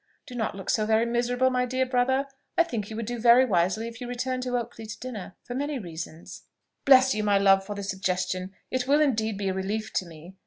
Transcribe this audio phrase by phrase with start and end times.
[0.25, 2.25] Do not look so very miserable, my dear brother!
[2.57, 5.53] I think you would do very wisely if you returned to Oakley to dinner, for
[5.53, 6.41] many reasons."
[6.85, 8.51] "Bless you, love, for the suggestion!
[8.71, 10.33] It will indeed be a relief to me.